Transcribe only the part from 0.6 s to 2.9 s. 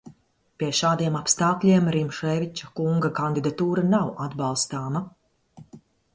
Pie šādiem apstākļiem Rimšēviča